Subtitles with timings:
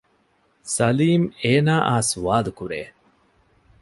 [0.75, 2.81] ސަލީމް އޭނާއާ ސުވާލު ކުރޭ